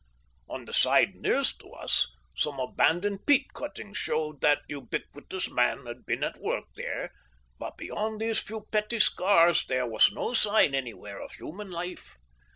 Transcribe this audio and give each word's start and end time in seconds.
On 0.49 0.65
the 0.65 0.73
side 0.73 1.13
nearest 1.13 1.59
to 1.59 1.69
us 1.73 2.09
some 2.35 2.59
abandoned 2.59 3.27
peat 3.27 3.53
cuttings 3.53 3.99
showed 3.99 4.41
that 4.41 4.63
ubiquitous 4.67 5.51
man 5.51 5.85
had 5.85 6.07
been 6.07 6.23
at 6.23 6.39
work 6.41 6.65
there, 6.73 7.11
but 7.59 7.77
beyond 7.77 8.19
these 8.19 8.39
few 8.39 8.61
petty 8.71 8.97
scars 8.97 9.63
there 9.67 9.85
was 9.85 10.11
no 10.11 10.33
sign 10.33 10.73
anywhere 10.73 11.21
of 11.21 11.33
human 11.33 11.69
life. 11.69 12.17